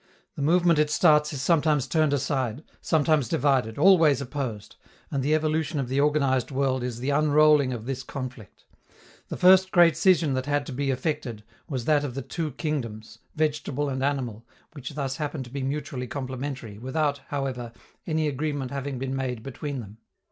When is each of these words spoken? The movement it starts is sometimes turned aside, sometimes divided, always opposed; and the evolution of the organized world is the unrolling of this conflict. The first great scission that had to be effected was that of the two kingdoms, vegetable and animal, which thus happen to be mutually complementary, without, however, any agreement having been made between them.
The 0.35 0.41
movement 0.41 0.79
it 0.79 0.89
starts 0.89 1.31
is 1.31 1.43
sometimes 1.43 1.85
turned 1.85 2.11
aside, 2.11 2.63
sometimes 2.81 3.27
divided, 3.29 3.77
always 3.77 4.19
opposed; 4.19 4.75
and 5.11 5.21
the 5.21 5.35
evolution 5.35 5.79
of 5.79 5.89
the 5.89 5.99
organized 5.99 6.49
world 6.49 6.81
is 6.81 6.97
the 6.97 7.11
unrolling 7.11 7.71
of 7.71 7.85
this 7.85 8.01
conflict. 8.01 8.65
The 9.27 9.37
first 9.37 9.69
great 9.69 9.95
scission 9.95 10.33
that 10.33 10.47
had 10.47 10.65
to 10.65 10.71
be 10.73 10.89
effected 10.89 11.43
was 11.69 11.85
that 11.85 12.03
of 12.03 12.15
the 12.15 12.23
two 12.23 12.53
kingdoms, 12.53 13.19
vegetable 13.35 13.89
and 13.89 14.03
animal, 14.03 14.43
which 14.73 14.95
thus 14.95 15.17
happen 15.17 15.43
to 15.43 15.51
be 15.51 15.61
mutually 15.61 16.07
complementary, 16.07 16.79
without, 16.79 17.19
however, 17.27 17.71
any 18.07 18.27
agreement 18.27 18.71
having 18.71 18.97
been 18.97 19.15
made 19.15 19.43
between 19.43 19.81
them. 19.81 19.97